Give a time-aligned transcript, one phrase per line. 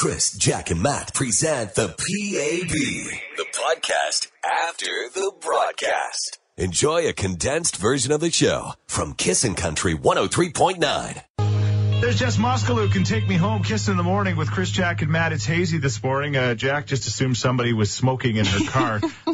[0.00, 1.98] Chris, Jack, and Matt present the PAB,
[3.36, 6.38] the podcast after the broadcast.
[6.56, 11.24] Enjoy a condensed version of the show from Kissin' Country 103.9.
[12.00, 13.64] There's Jess Moskaluke can take me home.
[13.64, 15.32] Kiss in the morning with Chris, Jack, and Matt.
[15.32, 16.36] It's hazy this morning.
[16.36, 19.00] Uh, Jack just assumed somebody was smoking in her car.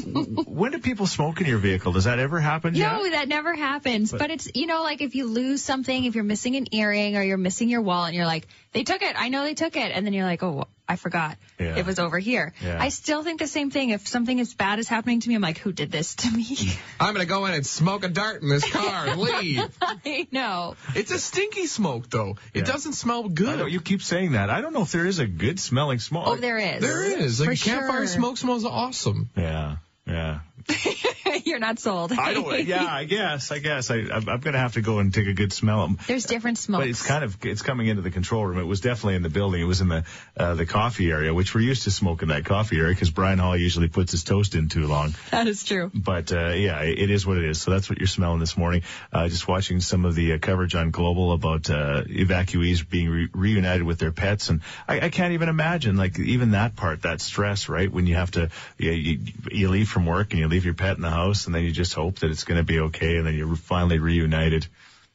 [0.46, 1.93] when do people smoke in your vehicle?
[1.93, 2.73] Does that ever happen?
[2.75, 2.96] Jack?
[2.96, 4.11] No, that never happens.
[4.11, 7.23] But, it's, you know, like if you lose something, if you're missing an earring or
[7.23, 9.14] you're missing your wallet and you're like, they took it.
[9.16, 9.93] I know they took it.
[9.93, 11.38] And then you're like, oh, I forgot.
[11.59, 11.77] Yeah.
[11.77, 12.52] It was over here.
[12.62, 12.82] Yeah.
[12.82, 13.91] I still think the same thing.
[13.91, 16.56] If something as bad is happening to me, I'm like, who did this to me?
[17.01, 19.62] I'm gonna go in and smoke a dart in this car and leave.
[19.80, 20.74] I know.
[20.95, 22.37] It's a stinky smoke though.
[22.52, 23.73] It doesn't smell good.
[23.73, 24.51] you keep saying that.
[24.51, 26.24] I don't know if there is a good smelling smoke.
[26.27, 26.82] Oh, there is.
[26.82, 27.41] there is.
[27.41, 28.06] Like For campfire sure.
[28.06, 29.30] smoke smells awesome.
[29.37, 30.41] Yeah, yeah.
[31.45, 32.12] you're not sold.
[32.12, 32.66] I don't.
[32.66, 33.50] Yeah, I guess.
[33.50, 33.91] I guess.
[33.91, 35.95] I, I'm, I'm gonna have to go and take a good smell.
[36.06, 36.82] There's different smokes.
[36.82, 38.59] But it's kind of it's coming into the control room.
[38.59, 39.60] It was definitely in the building.
[39.60, 40.04] It was in the
[40.37, 43.56] uh, the coffee area, which we're used to smoking that coffee area because Brian Hall
[43.56, 45.15] usually puts his toast in too long.
[45.30, 45.90] that is true.
[45.93, 47.60] But uh, yeah, it is what it is.
[47.60, 48.82] So that's what you're smelling this morning.
[49.12, 53.28] Uh, just watching some of the uh, coverage on Global about uh, evacuees being re-
[53.32, 57.21] reunited with their pets, and I, I can't even imagine like even that part, that
[57.21, 57.90] stress, right?
[57.90, 59.18] When you have to, you, you,
[59.51, 61.73] you leave from work and you leave your pet in the house, and then you
[61.73, 64.66] just hope that it's going to be okay, and then you're finally reunited.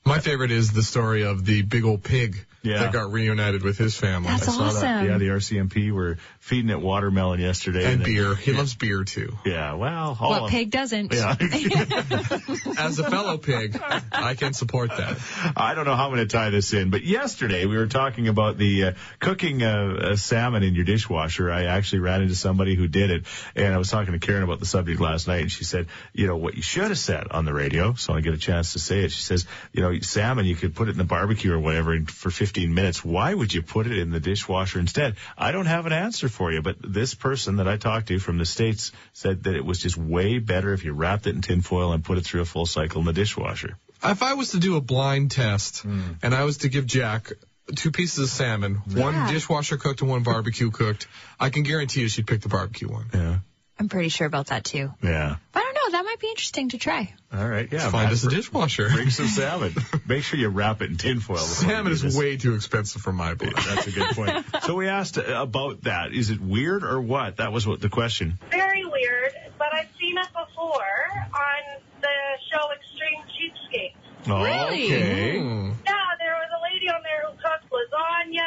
[0.04, 2.80] My favorite is the story of the big old pig Yeah.
[2.80, 4.28] that got reunited with his family.
[4.30, 4.76] That's I saw that.
[4.76, 5.06] awesome.
[5.08, 7.86] Yeah, the RCMP were feeding it watermelon yesterday.
[7.86, 8.36] and then- beer.
[8.36, 9.38] He loves beer too.
[9.46, 11.14] Yeah, well, all What of- pig doesn't?
[11.14, 11.36] Yeah.
[12.78, 13.80] As a fellow pig,
[14.12, 15.18] I can support that.
[15.56, 18.28] I don't know how I'm going to tie this in, but yesterday we were talking
[18.28, 19.68] about the uh, cooking uh,
[20.12, 21.50] uh, salmon in your dishwasher.
[21.52, 23.24] I actually ran into somebody who did it,
[23.56, 26.28] and I was talking to Karen about the subject last night, and she said, you
[26.28, 28.80] know, what you should have said on the radio, so I get a chance to
[28.80, 29.12] say it.
[29.12, 32.10] She says, you know, salmon, you could put it in the barbecue or whatever and
[32.10, 33.04] for 15 minutes.
[33.04, 35.16] Why would you put it in the dishwasher instead?
[35.38, 38.38] I don't have an answer for you, but this person that I talked to from
[38.38, 41.94] the States said that it was just way better if you wrapped it in tinfoil
[41.94, 43.78] and put it through a full cycle in the dishwasher.
[44.04, 46.14] If I was to do a blind test Hmm.
[46.24, 47.32] and I was to give Jack
[47.76, 51.08] two pieces of salmon, one dishwasher cooked and one barbecue cooked,
[51.40, 53.06] I can guarantee you she'd pick the barbecue one.
[53.14, 53.40] Yeah.
[53.78, 54.92] I'm pretty sure about that too.
[55.02, 55.36] Yeah.
[55.54, 55.92] But I don't know.
[55.92, 57.14] That might be interesting to try.
[57.34, 57.90] All right, yeah.
[57.90, 58.90] Find us a dishwasher.
[58.94, 59.74] Bring some salmon.
[60.08, 61.36] Make sure you wrap it in tinfoil.
[61.36, 63.54] before Salmon is way too expensive for my blood.
[63.56, 64.46] That's a good point.
[64.64, 66.12] so we asked uh, about that.
[66.14, 67.38] Is it weird or what?
[67.38, 68.40] That was what the question.
[68.52, 72.08] very weird, but I've seen it before on the
[72.52, 73.94] show Extreme Cheapskate.
[74.28, 74.86] Oh, Really?
[74.86, 75.38] Okay.
[75.38, 78.42] Yeah, there was a lady on there who cooked lasagna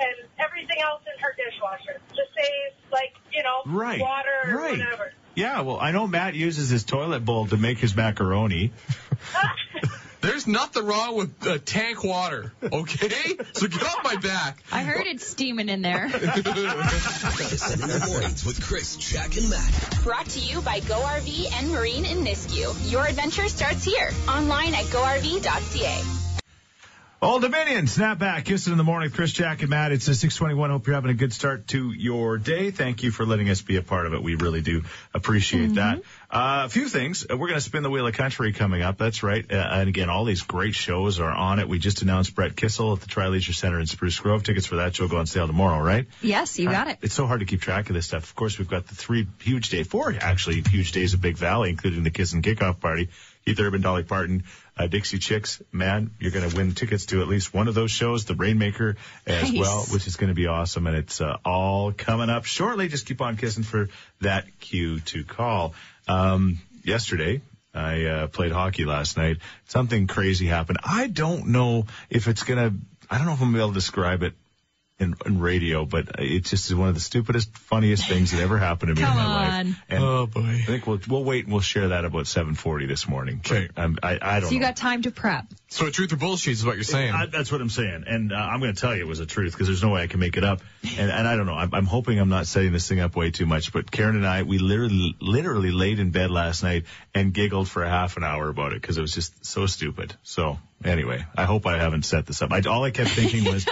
[0.00, 4.70] and everything else in her dishwasher to save, like, you know, Right, water or right.
[4.78, 5.12] whatever.
[5.36, 8.72] Yeah, well, I know Matt uses his toilet bowl to make his macaroni.
[10.22, 13.36] There's nothing wrong with uh, tank water, okay?
[13.52, 14.62] So get off my back.
[14.72, 16.08] I heard it's steaming in there.
[16.08, 20.00] Kissin' in the mornings with Chris, Jack, and Matt.
[20.02, 22.90] Brought to you by Go RV and Marine in Nisku.
[22.90, 24.10] Your adventure starts here.
[24.26, 26.15] Online at GoRV.ca.
[27.22, 28.44] Old Dominion, snap back.
[28.44, 29.10] Kiss it in the morning.
[29.10, 29.90] Chris, Jack, and Matt.
[29.90, 30.68] It's a 621.
[30.68, 32.70] Hope you're having a good start to your day.
[32.70, 34.22] Thank you for letting us be a part of it.
[34.22, 34.82] We really do
[35.14, 36.02] appreciate that.
[36.30, 37.24] Uh, a few things.
[37.24, 38.98] Uh, We're going to spin the wheel of country coming up.
[38.98, 39.50] That's right.
[39.50, 41.70] Uh, and again, all these great shows are on it.
[41.70, 44.42] We just announced Brett Kissel at the Tri Leisure Center in Spruce Grove.
[44.42, 46.06] Tickets for that show go on sale tomorrow, right?
[46.20, 46.98] yes, you got it.
[47.00, 48.24] It's so hard to keep track of this stuff.
[48.24, 51.70] Of course, we've got the three huge day, four actually huge days of Big Valley,
[51.70, 53.08] including the Kiss and Kickoff Party.
[53.46, 54.42] Keith Urban, Dolly Parton,
[54.76, 55.62] uh, Dixie Chicks.
[55.72, 58.96] Man, you're going to win tickets to at least one of those shows, the Rainmaker
[59.26, 59.58] as Nice.
[59.60, 60.86] well, which is going to be awesome.
[60.86, 62.88] And it's uh, all coming up shortly.
[62.88, 63.88] Just keep on kissing for
[64.20, 65.74] that cue to call.
[66.08, 67.40] Um, yesterday,
[67.74, 69.38] I uh, played hockey last night.
[69.66, 70.78] Something crazy happened.
[70.84, 72.76] I don't know if it's going to,
[73.10, 74.34] I don't know if I'm going to be able to describe it
[74.98, 78.56] in, in radio, but it just is one of the stupidest, funniest things that ever
[78.58, 79.54] happened to me Come in my life.
[79.66, 79.76] on.
[79.90, 80.40] And Oh boy.
[80.40, 83.40] I think we'll we'll wait and we'll share that about 7:40 this morning.
[83.44, 83.68] Okay.
[83.76, 84.68] I'm, I I don't So you know.
[84.68, 85.46] got time to prep.
[85.68, 87.12] So truth or bullshit is what you're saying.
[87.12, 89.26] I, that's what I'm saying, and uh, I'm going to tell you it was a
[89.26, 90.60] truth because there's no way I can make it up.
[90.98, 91.54] And, and I don't know.
[91.54, 93.72] I'm, I'm hoping I'm not setting this thing up way too much.
[93.72, 96.84] But Karen and I, we literally, literally laid in bed last night
[97.14, 100.14] and giggled for a half an hour about it because it was just so stupid.
[100.22, 102.52] So anyway, I hope I haven't set this up.
[102.52, 103.66] I, all I kept thinking was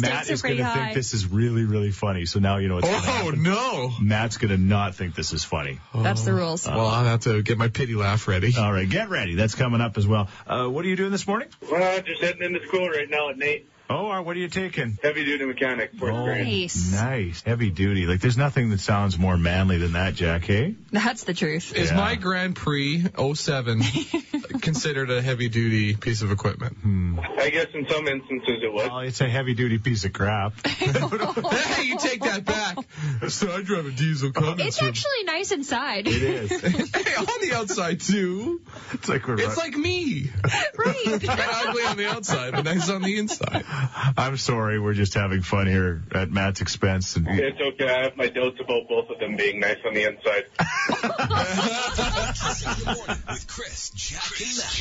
[0.00, 2.26] Matt is going to think this is really, really funny.
[2.26, 3.42] So now you know what's going to oh happen.
[3.42, 3.92] no.
[4.00, 5.80] Matt's going to not think this is funny.
[5.94, 6.66] That's the rules.
[6.66, 8.54] Well, I'll have to get my pity laugh ready.
[8.58, 9.34] All right, get ready.
[9.34, 10.28] That's coming up as well.
[10.46, 11.48] Uh, what are you doing this morning?
[11.70, 13.68] Well, just heading into school right now at Nate.
[13.92, 14.98] Oh, what are you taking?
[15.02, 16.46] Heavy duty mechanic, fourth Oh, grade.
[16.46, 16.92] Nice.
[16.92, 17.42] Nice.
[17.42, 18.06] Heavy duty.
[18.06, 20.76] Like, there's nothing that sounds more manly than that, Jack, hey?
[20.92, 21.74] That's the truth.
[21.74, 21.96] Is Yeah.
[21.96, 23.04] my Grand Prix
[23.34, 23.82] 07
[24.60, 26.76] considered a heavy duty piece of equipment?
[26.76, 27.18] Hmm.
[27.18, 28.88] I guess in some instances it was.
[28.88, 30.52] Well, it's a heavy duty piece of crap.
[30.66, 32.76] hey, you take that back.
[33.28, 34.60] So I drive a diesel Cummins.
[34.60, 36.06] It's actually nice inside.
[36.08, 36.50] It is.
[36.50, 38.60] hey, on the outside too.
[38.92, 39.38] It's like we're.
[39.40, 40.30] It's like me.
[40.76, 41.04] right.
[41.04, 43.64] Kind of ugly on the outside, but nice on the inside.
[44.16, 47.16] I'm sorry, we're just having fun here at Matt's expense.
[47.16, 47.88] And It's okay.
[47.88, 50.44] I have my doubts about both of them being nice on the inside.
[52.40, 54.72] Kissing in the morning with Chris, Jack, and Matt.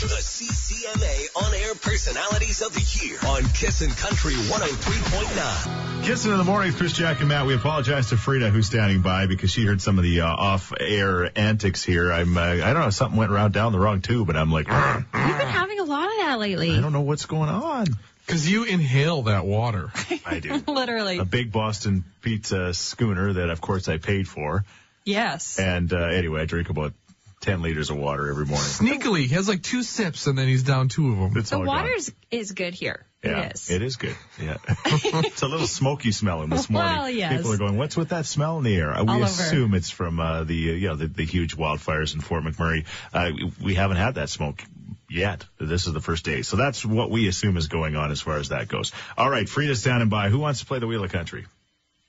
[0.00, 6.04] The CCMA on air personalities of the year on Kissin' Country 103.9.
[6.04, 7.46] Kissing in the morning, with Chris, Jack, and Matt.
[7.46, 11.30] We apologize to Frida, who's standing by, because she heard some of the uh, off-air
[11.38, 12.12] antics here.
[12.12, 14.70] I'm, uh, I don't know, something went around down the wrong tube, and I'm like,
[14.70, 16.76] I We've been having a lot of that lately.
[16.76, 17.86] I don't know what's going on.
[18.28, 19.90] Because you inhale that water.
[20.26, 20.52] I do.
[20.66, 21.16] Literally.
[21.16, 24.66] A big Boston pizza schooner that, of course, I paid for.
[25.06, 25.58] Yes.
[25.58, 26.92] And uh, anyway, I drink about
[27.40, 28.66] 10 liters of water every morning.
[28.66, 31.36] Sneakily, he has like two sips and then he's down two of them.
[31.38, 31.76] It's The all gone.
[31.76, 33.06] water's is good here.
[33.24, 33.70] Yeah, it is.
[33.70, 34.16] It is good.
[34.38, 34.58] Yeah.
[34.84, 36.92] it's a little smoky smelling this morning.
[36.92, 37.34] Well, yes.
[37.34, 38.92] People are going, what's with that smell in the air?
[38.92, 39.24] Uh, we All over.
[39.24, 42.84] assume it's from uh, the, uh, you know, the, the huge wildfires in Fort McMurray.
[43.14, 43.30] Uh,
[43.64, 44.62] we haven't had that smoke
[45.10, 45.44] yet.
[45.58, 46.42] This is the first day.
[46.42, 48.92] So that's what we assume is going on as far as that goes.
[49.16, 50.28] All right, Frida's standing by.
[50.28, 51.46] Who wants to play the Wheel of Country?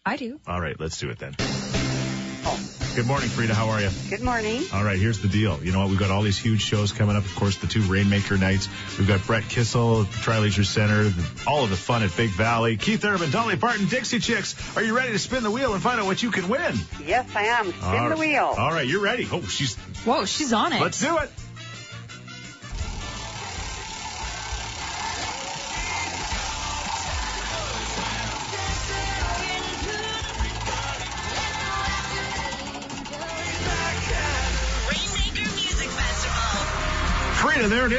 [0.05, 0.39] I do.
[0.47, 1.35] All right, let's do it then.
[1.39, 2.75] Oh.
[2.95, 3.53] Good morning, Frida.
[3.53, 3.89] How are you?
[4.09, 4.63] Good morning.
[4.73, 5.63] All right, here's the deal.
[5.63, 5.89] You know what?
[5.89, 7.23] We've got all these huge shows coming up.
[7.23, 8.67] Of course, the two Rainmaker nights.
[8.97, 12.15] We've got Brett Kissel at the Tri Leisure Center, the, all of the fun at
[12.17, 12.77] Big Valley.
[12.77, 14.55] Keith Urban, Dolly Parton, Dixie Chicks.
[14.75, 16.73] Are you ready to spin the wheel and find out what you can win?
[17.05, 17.67] Yes, I am.
[17.67, 18.19] Spin All the right.
[18.19, 18.55] wheel.
[18.57, 19.27] All right, you're ready.
[19.31, 19.75] Oh, she's.
[20.03, 20.81] Whoa, she's on it.
[20.81, 21.29] Let's do it.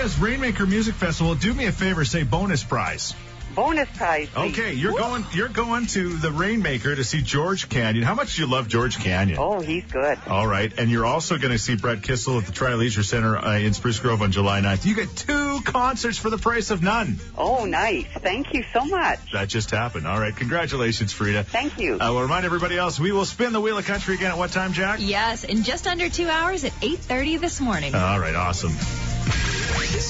[0.00, 0.18] Is.
[0.18, 1.34] Rainmaker Music Festival.
[1.34, 3.14] Do me a favor, say bonus prize.
[3.54, 4.28] Bonus prize.
[4.28, 4.52] please.
[4.52, 5.26] Okay, you're going.
[5.32, 8.04] You're going to the Rainmaker to see George Canyon.
[8.04, 9.38] How much do you love George Canyon?
[9.40, 10.18] Oh, he's good.
[10.28, 13.36] All right, and you're also going to see Brett Kissel at the Tri Leisure Center
[13.36, 14.86] uh, in Spruce Grove on July 9th.
[14.86, 17.18] You get two concerts for the price of none.
[17.36, 18.06] Oh, nice.
[18.06, 19.18] Thank you so much.
[19.32, 20.06] That just happened.
[20.06, 21.42] All right, congratulations, Frida.
[21.44, 21.98] Thank you.
[22.00, 24.52] I will remind everybody else we will spin the Wheel of Country again at what
[24.52, 25.00] time, Jack?
[25.02, 27.94] Yes, in just under two hours at 8.30 this morning.
[27.96, 28.72] All right, awesome.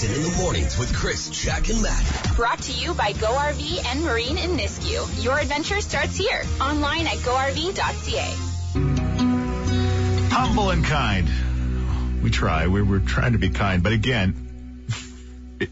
[0.00, 2.34] Kissing in the mornings with Chris, Jack, and Matt.
[2.34, 5.22] Brought to you by Go RV and Marine in Nisku.
[5.22, 6.42] Your adventure starts here.
[6.58, 8.34] Online at GoRV.ca.
[10.34, 11.28] Humble and kind.
[12.22, 12.66] We try.
[12.68, 14.46] We're, we're trying to be kind, but again.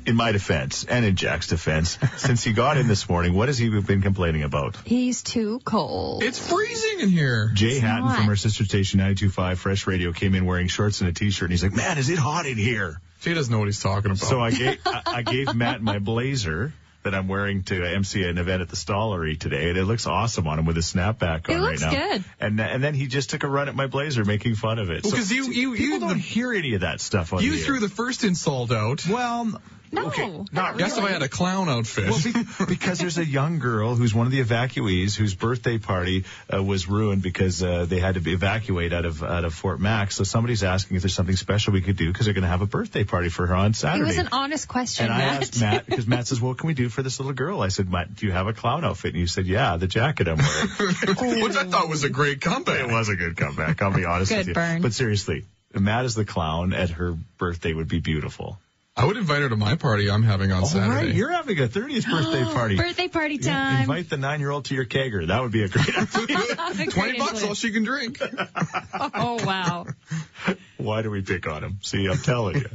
[0.04, 3.56] In my defense, and in Jack's defense, since he got in this morning, what has
[3.56, 4.76] he been complaining about?
[4.84, 6.22] He's too cold.
[6.22, 7.50] It's freezing in here.
[7.54, 8.18] Jay It's Hatton not.
[8.18, 11.52] from our sister station 92.5 Fresh Radio came in wearing shorts and a t-shirt, and
[11.52, 14.18] he's like, "Man, is it hot in here?" Jay doesn't know what he's talking about.
[14.18, 16.72] So I gave I, I gave Matt my blazer
[17.04, 20.46] that I'm wearing to MC an event at the Stollery today, and it looks awesome
[20.48, 22.12] on him with his snapback on It on looks right now.
[22.12, 22.24] good.
[22.40, 25.04] And and then he just took a run at my blazer, making fun of it.
[25.04, 27.42] Well, So 'cause you- you- people you- don't the- hear any of that stuff on
[27.42, 27.80] you the threw air.
[27.82, 29.06] the first insult out.
[29.08, 29.60] well.
[29.90, 32.08] No, okay, not not Guess if I had a clown outfit.
[32.08, 32.32] well, be,
[32.68, 36.88] because there's a young girl who's one of the evacuees whose birthday party uh, was
[36.88, 40.12] ruined because uh, they had to be evacuate out of out of Fort Mac.
[40.12, 42.62] So somebody's asking if there's something special we could do because they're going to have
[42.62, 44.04] a birthday party for her on Saturday.
[44.04, 45.42] It was an honest question, and I Matt.
[45.42, 47.90] asked Matt because Matt says, "What can we do for this little girl?" I said,
[47.90, 51.42] "Matt, do you have a clown outfit?" And you said, "Yeah, the jacket I'm wearing."
[51.42, 52.80] Which I thought was a great comeback.
[52.80, 53.80] it was a good comeback.
[53.82, 54.54] I'll be honest Good with you.
[54.54, 54.82] burn.
[54.82, 58.58] But seriously, Matt as the clown at her birthday would be beautiful.
[58.98, 61.06] I would invite her to my party I'm having on All Saturday.
[61.06, 62.76] right, you're having a 30th birthday party.
[62.76, 63.80] Birthday party Yeah, time.
[63.82, 65.28] invite the nine-year-old to your kegger.
[65.28, 66.86] That would be a great idea.
[66.90, 68.18] Twenty bucks, all she can drink.
[68.20, 69.86] Oh, wow.
[70.78, 71.78] Why do we pick on him?
[71.82, 72.66] See, I'm telling you.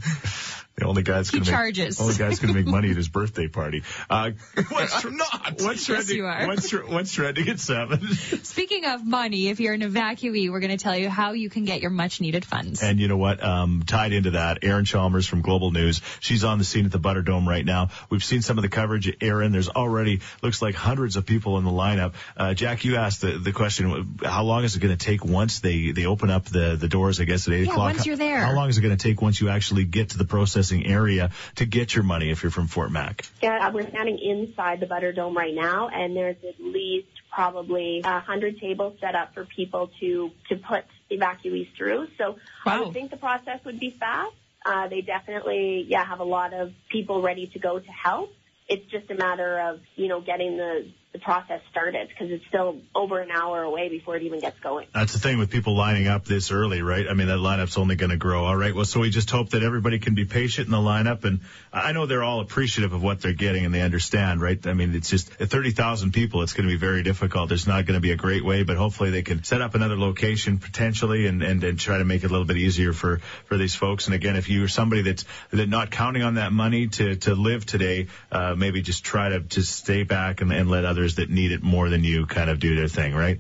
[0.84, 2.02] The only guy that's He going to make charges.
[2.02, 3.84] only guy's going to make money at his birthday party.
[4.10, 4.32] Uh,
[4.70, 5.54] what's I'm not.
[5.60, 6.16] what's Yes, trending?
[6.18, 6.48] you are.
[6.48, 8.02] What's tr- what's trending at seven?
[8.44, 11.66] Speaking of money, if you're an evacuee, we're going to tell you how you can
[11.66, 12.84] get your much needed funds.
[12.84, 13.44] And you know what?
[13.44, 16.02] Um, tied into that, Erin Chalmers from Global News.
[16.20, 17.90] She's on the scene at the Butterdome right now.
[18.10, 19.12] We've seen some of the coverage.
[19.22, 22.14] Erin, there's already looks like hundreds of people in the lineup.
[22.36, 25.60] Uh, Jack, you asked the, the question: How long is it going to take once
[25.60, 27.20] they they open up the the doors?
[27.22, 27.94] I guess at eight Yeah, o'clock.
[27.94, 28.40] once you're there.
[28.40, 30.26] How long is it going to take once you actually get to the
[30.74, 33.26] processing area to get your money if you're from Fort Mac?
[33.42, 38.60] Yeah, we're standing inside the Butterdome right now, and there's at least probably a hundred
[38.60, 42.08] tables set up for people to to put evacuees through.
[42.18, 44.34] So I would think the process would be fast.
[44.66, 48.32] Uh, they definitely, yeah, have a lot of people ready to go to help.
[48.70, 52.82] it's just a matter of, you know, getting the, the process started because it's still
[52.96, 54.88] over an hour away before it even gets going.
[54.96, 57.06] That's the thing with people lining up this early, right?
[57.08, 58.46] I mean, that lineup's only going to grow.
[58.46, 58.74] All right.
[58.74, 61.24] Well, so we just hope that everybody can be patient in the lineup.
[61.24, 61.42] And
[61.72, 64.66] I know they're all appreciative of what they're getting and they understand, right?
[64.66, 67.48] I mean, it's just 30,000 people, it's going to be very difficult.
[67.48, 69.98] There's not going to be a great way, but hopefully they can set up another
[69.98, 73.58] location potentially and, and, and try to make it a little bit easier for, for
[73.58, 74.08] these folks.
[74.08, 77.68] And again, if you're somebody that's, that not counting on that money to, to live
[77.68, 81.52] today, uh, maybe just try to just stay back and, and let others that need
[81.52, 83.40] it more than you kind of do their thing, right?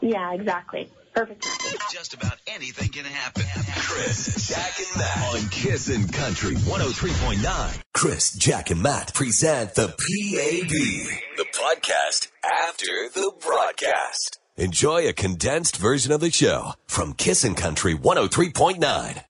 [0.00, 0.90] Yeah, exactly.
[1.14, 1.46] Perfect.
[1.92, 3.42] Just about anything can happen.
[3.76, 7.82] Chris, Jack, and Matt on Kissin' Country 103.9.
[7.92, 10.68] Chris, Jack, and Matt present the PAB,
[11.36, 14.38] the podcast after the broadcast.
[14.56, 19.24] Enjoy a condensed version of the show from Kissin' Country 103.9.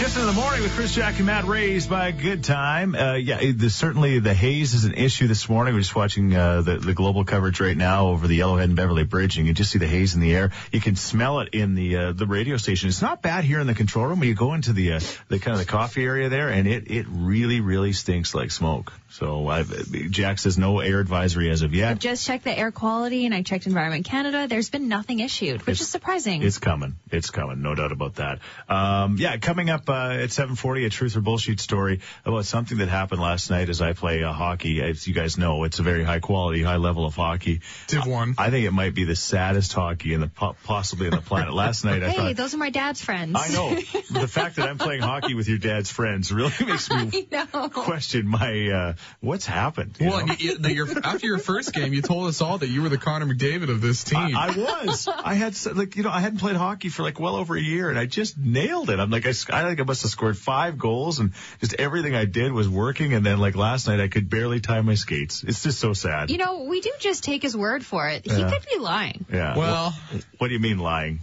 [0.00, 2.94] Kissing in the morning with Chris Jack and Matt raised by a good time.
[2.94, 5.74] Uh, yeah, the, certainly the haze is an issue this morning.
[5.74, 9.04] We're just watching uh, the, the global coverage right now over the Yellowhead and Beverly
[9.04, 10.52] Bridge, and you just see the haze in the air.
[10.72, 12.88] You can smell it in the uh, the radio station.
[12.88, 14.20] It's not bad here in the control room.
[14.20, 16.90] When you go into the uh, the kind of the coffee area there, and it
[16.90, 18.94] it really really stinks like smoke.
[19.10, 21.90] So I've, Jack says no air advisory as of yet.
[21.90, 24.46] I just checked the air quality and I checked Environment Canada.
[24.48, 26.42] There's been nothing issued, which It's- is surprising.
[26.42, 26.94] It's coming.
[27.10, 27.60] It's coming.
[27.60, 28.38] No doubt about that.
[28.68, 32.88] Um, yeah, coming up uh, at 7:40, a truth or bullshit story about something that
[32.88, 34.80] happened last night as I play uh, hockey.
[34.80, 37.62] As you guys know, it's a very high quality, high level of hockey.
[37.88, 38.34] Div one.
[38.38, 41.52] I think it might be the saddest hockey in the possibly on the planet.
[41.52, 42.36] Last night, I hey, thought.
[42.36, 43.36] those are my dad's friends.
[43.36, 47.26] I know the fact that I'm playing hockey with your dad's friends really makes me
[47.72, 49.96] question my uh, what's happened.
[50.00, 50.34] you Well, know?
[50.38, 52.98] you, the, your, after your first game, you told us all that you were the
[52.98, 54.36] Connor McDavid of this team.
[54.36, 55.08] I, I was.
[55.08, 57.90] I had like you know I hadn't played hockey for like well over a year,
[57.90, 58.98] and I just nailed it.
[59.00, 62.14] I'm like I, s- I think I must have scored five goals, and just everything
[62.14, 63.12] I did was working.
[63.14, 65.42] And then like last night, I could barely tie my skates.
[65.44, 66.30] It's just so sad.
[66.30, 68.24] You know, we do just take his word for it.
[68.24, 68.50] He Yeah.
[68.50, 69.24] could be lying.
[69.32, 69.56] yeah.
[69.56, 71.20] well, what, what do you mean lying?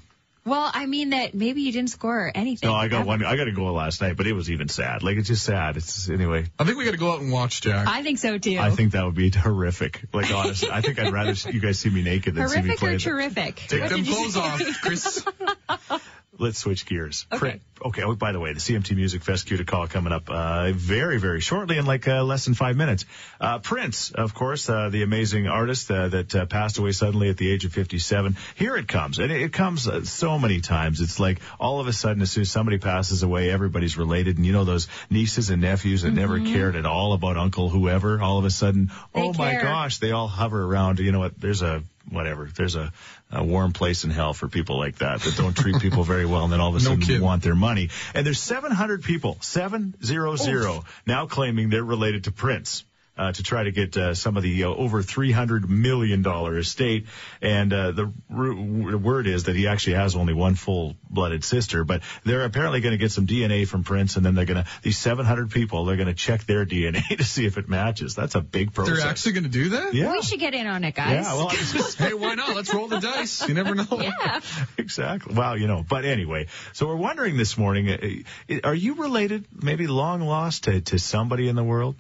[0.48, 2.70] Well, I mean that maybe you didn't score anything.
[2.70, 3.08] No, I got ever.
[3.08, 3.26] one.
[3.26, 5.04] I got a goal last night, but it was even sad.
[5.04, 5.76] Like it's just sad.
[5.76, 6.46] It's anyway.
[6.58, 7.86] I think we got to go out and watch Jack.
[7.86, 8.58] I think so too.
[8.58, 10.06] I think that would be horrific.
[10.14, 12.84] Like honestly, I think I'd rather you guys see me naked than see me Horrific
[12.84, 13.56] or terrific?
[13.68, 15.26] Take What them did clothes off, Chris.
[16.40, 17.26] Let's switch gears.
[17.32, 17.40] Okay.
[17.40, 17.62] Print.
[17.84, 18.04] Okay.
[18.04, 21.20] Oh, by the way, the CMT Music Fest cue to call coming up uh, very,
[21.20, 23.06] very shortly in like uh, less than five minutes.
[23.40, 27.38] Uh, Prince, of course, uh, the amazing artist uh, that uh, passed away suddenly at
[27.38, 28.38] the age of 57.
[28.56, 31.02] Here it comes, and it, comes uh, so many times.
[31.02, 34.46] It's like all of a sudden, as soon as somebody passes away, everybody's related, and
[34.46, 38.22] you know those nieces and nephews that never cared at all about Uncle whoever.
[38.22, 41.00] All of a sudden, They oh my gosh, they all hover around.
[41.00, 41.40] You know what?
[41.40, 42.50] There's a whatever.
[42.56, 42.92] There's a,
[43.32, 46.44] a warm place in hell for people like that that don't treat people very well,
[46.44, 47.22] and then all of a No sudden kidding.
[47.22, 47.90] want their money.
[48.14, 52.84] And there's 700 people, seven zero zero, now claiming they're related to Prince.
[53.18, 56.58] Uh, to try to get uh, some of the uh, over three hundred million dollar
[56.60, 57.08] estate,
[57.42, 61.84] and uh, the r- w- word is that he actually has only one full-blooded sister.
[61.84, 64.70] But they're apparently going to get some DNA from Prince, and then they're going to
[64.84, 65.86] these seven hundred people.
[65.86, 68.14] They're going to check their DNA to see if it matches.
[68.14, 68.98] That's a big process.
[69.00, 69.94] They're actually going to do that?
[69.96, 71.26] yeah, We should get in on it, guys.
[71.26, 71.34] yeah.
[71.36, 72.56] Well, just- Hey, why not?
[72.56, 73.48] Let's roll the dice.
[73.48, 73.88] You never know.
[74.00, 74.42] yeah.
[74.78, 75.34] exactly.
[75.34, 79.88] Well, you know, but anyway, so we're wondering this morning, uh, are you related, maybe
[79.88, 81.96] long lost to, to somebody in the world?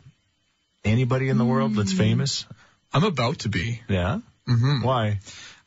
[0.88, 2.46] Anybody in the world that's famous?
[2.94, 3.82] I'm about to be.
[3.88, 4.20] Yeah.
[4.48, 5.20] hmm Why?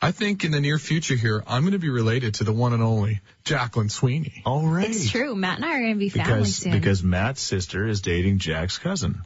[0.02, 2.72] I think in the near future here, I'm going to be related to the one
[2.72, 4.42] and only Jacqueline Sweeney.
[4.46, 4.76] All right.
[4.86, 4.88] right.
[4.90, 5.34] It's true.
[5.34, 6.72] Matt and I are going to be family Because soon.
[6.72, 9.22] because Matt's sister is dating Jack's cousin.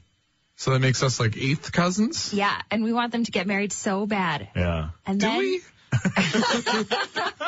[0.56, 2.32] So that makes us like eighth cousins.
[2.34, 4.48] yeah, and we want them to get married so bad.
[4.56, 4.90] Yeah.
[5.06, 5.60] And Do then we?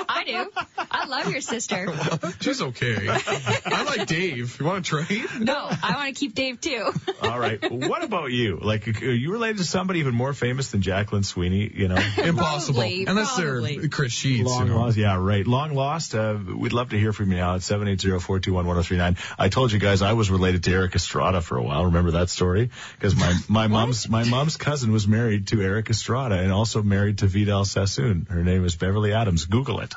[0.08, 0.50] I do.
[0.90, 1.92] I love your sister.
[2.40, 3.08] She's okay.
[3.08, 4.58] I like Dave.
[4.58, 5.26] You want to trade?
[5.40, 6.92] No, I want to keep Dave too.
[7.22, 7.58] All right.
[7.70, 8.58] what about you?
[8.60, 11.70] Like, are you related to somebody even more famous than Jacqueline Sweeney?
[11.72, 11.96] You know.
[12.16, 12.80] Impossible.
[12.80, 13.78] Probably, Unless probably.
[13.78, 14.48] they're Chris Sheets.
[14.48, 14.80] Long you know.
[14.80, 15.46] lost, yeah, right.
[15.46, 16.14] Long lost.
[16.14, 18.66] Uh, we'd love to hear from you now at seven eight zero four two one
[18.66, 19.16] one zero three nine.
[19.38, 21.86] I told you guys I was related to Erik Estrada for a while.
[21.86, 22.70] Remember that story?
[22.94, 27.18] Because my my mom's my mom's cousin was married to Erik Estrada and also married
[27.18, 28.26] to Vidal Sassoon.
[28.36, 29.46] Her name is Beverly Adams.
[29.46, 29.94] Google it.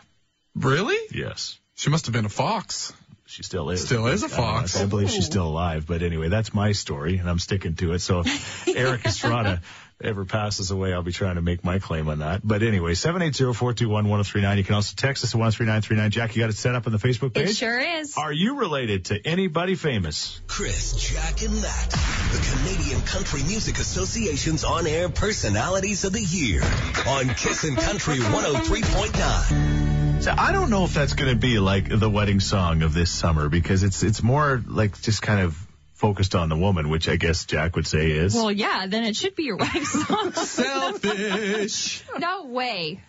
[0.55, 0.97] Really?
[1.11, 1.59] Yes.
[1.75, 2.93] She must have been a fox.
[3.25, 3.83] She still is.
[3.83, 4.79] Still is a fox.
[4.79, 5.85] I believe she's still alive.
[5.85, 7.99] But anyway, that's my story, and I'm sticking to it.
[7.99, 9.61] So if Erik Estrada
[10.01, 12.41] ever passes away, I'll be trying to make my claim on that.
[12.43, 14.57] But anyway, 780-421-1039.
[14.57, 16.11] You can also text us at 13939.
[16.11, 17.49] Jack, you got it set up on the Facebook page?
[17.49, 18.15] It sure is.
[18.17, 20.41] Are you related to anybody famous?
[20.47, 26.61] Chris, Jack, and Matt, the Canadian Country Music Association's on-air personalities of the year
[27.07, 30.21] on Kissin' Country 103.9.
[30.21, 33.09] So I don't know if that's going to be like the wedding song of this
[33.09, 35.57] summer because it's it's more like just kind of
[35.99, 38.33] focused on the woman, which I guess Jack would say is.
[38.33, 40.31] Well, yeah, then it should be your wife's song.
[40.31, 42.03] Selfish.
[42.17, 43.01] no way.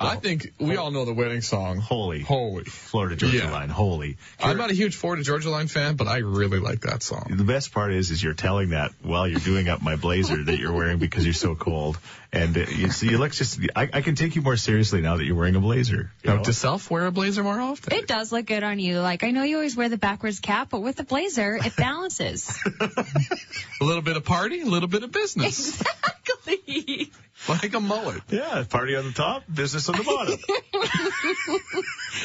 [0.00, 1.76] I think we all know the wedding song.
[1.78, 2.20] Holy.
[2.20, 2.64] Holy.
[2.64, 3.50] Florida Georgia Yeah.
[3.50, 4.16] Line, holy.
[4.42, 7.26] I'm not a huge Florida Georgia Line fan, but I really like that song.
[7.30, 10.58] The best part is, is you're telling that while you're doing up my blazer that
[10.58, 11.98] you're wearing because you're so cold,
[12.32, 13.60] and uh, you see, you look just.
[13.76, 16.10] I, I can take you more seriously now that you're wearing a blazer.
[16.22, 17.92] you Now, does Self wear a blazer more often?
[17.92, 19.00] It does look good on you.
[19.00, 22.58] Like, I know you always wear the backwards cap, but with the blazer, it balances.
[23.80, 25.80] A little bit of party, a little bit of business.
[26.46, 27.10] exactly.
[27.48, 28.22] Like a mullet.
[28.28, 30.38] yeah, party on the top, business on the bottom.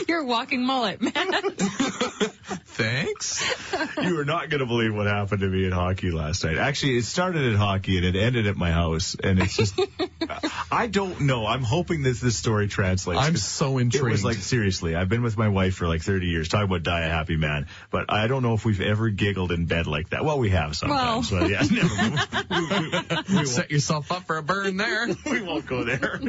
[0.07, 1.13] You're a walking mullet, man.
[2.75, 3.41] Thanks.
[4.01, 6.57] you are not going to believe what happened to me in hockey last night.
[6.57, 9.79] Actually, it started at hockey and it ended at my house, and it's just.
[10.71, 11.45] I don't know.
[11.45, 13.21] I'm hoping that this story translates.
[13.21, 14.07] I'm so intrigued.
[14.07, 14.93] It was like seriously.
[14.93, 16.49] I've been with my wife for like 30 years.
[16.49, 17.67] Talk about die a happy man.
[17.91, 20.25] But I don't know if we've ever giggled in bed like that.
[20.25, 21.31] Well, we have sometimes.
[21.31, 21.41] Well.
[21.41, 22.25] But yeah, never.
[22.55, 25.07] We, we, we, Set yourself up for a burn there.
[25.25, 26.19] we won't go there.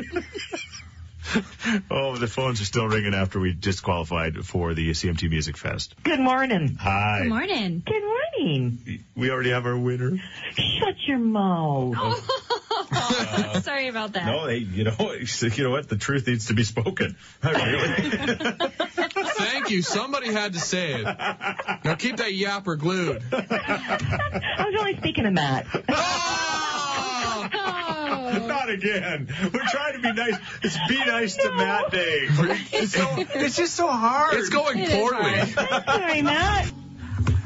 [1.90, 5.95] oh, the phones are still ringing after we disqualified for the CMT Music Fest.
[6.02, 6.76] Good morning.
[6.80, 7.21] Hi.
[7.23, 7.83] Good morning.
[7.85, 9.04] Good morning.
[9.14, 10.18] We already have our winner.
[10.52, 12.30] Shut your mouth.
[12.88, 14.26] Uh, Sorry about that.
[14.26, 14.95] No, hey, you know,
[15.40, 15.88] you know what?
[15.88, 17.16] The truth needs to be spoken.
[17.42, 18.02] Really?
[19.37, 19.83] Thank you.
[19.83, 21.04] Somebody had to say it.
[21.04, 23.23] Now keep that yapper glued.
[23.33, 25.66] I was only speaking to Matt.
[25.88, 27.86] Oh!
[28.46, 29.28] Not again.
[29.52, 30.36] We're trying to be nice.
[30.62, 32.28] It's be nice to Matt Day.
[32.72, 34.34] It's, so, it's just so hard.
[34.34, 35.40] It's going It is poorly.
[35.86, 36.72] Sorry, Matt.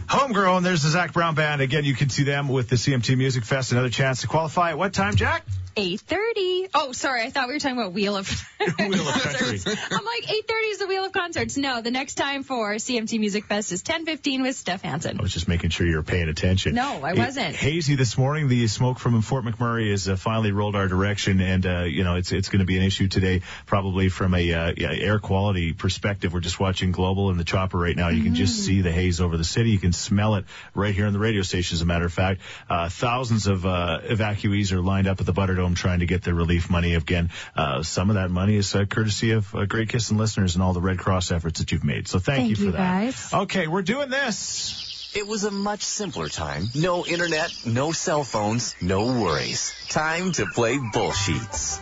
[0.09, 0.63] Homegrown.
[0.63, 1.61] There's the Zac Brown Band.
[1.61, 3.73] Again, you can see them with the CMT Music Fest.
[3.73, 4.71] Another chance to qualify.
[4.71, 5.45] At what time, Jack?
[5.77, 6.71] 8.30.
[6.75, 7.23] Oh, sorry.
[7.23, 8.29] I thought we were talking about Wheel of
[8.79, 9.61] Wheel of Country.
[9.91, 11.57] I'm like, 8.30 is the Wheel of Concerts.
[11.57, 15.19] No, the next time for CMT Music Fest is 10.15 with Steph Hansen.
[15.19, 16.75] I was just making sure you were paying attention.
[16.75, 17.55] No, I It- wasn't.
[17.57, 18.49] hazy this morning.
[18.49, 22.17] The smoke from Fort McMurray has uh, finally rolled our direction, and uh, you know
[22.17, 25.73] it's it's going to be an issue today, probably from a uh, yeah, air quality
[25.73, 26.33] perspective.
[26.33, 28.09] We're just watching global in the chopper right now.
[28.09, 28.65] You can just Mm.
[28.67, 29.71] see the haze over the city.
[29.71, 31.77] You can smell it right here on the radio station.
[31.77, 35.33] As a matter of fact, uh, thousands of uh, evacuees are lined up at the
[35.33, 36.95] Butterdome trying to get their relief money.
[36.95, 40.55] Again, uh, some of that money is uh, courtesy of uh, Great Kiss and listeners
[40.55, 42.09] and all the Red Cross efforts that you've made.
[42.09, 42.79] So thank, Thank you for you, that.
[42.79, 43.35] guys.
[43.35, 45.13] Okay, we're doing this.
[45.15, 46.71] It was a much simpler time.
[46.75, 49.75] No internet, no cell phones, no worries.
[49.89, 51.81] Time to play bullsheets.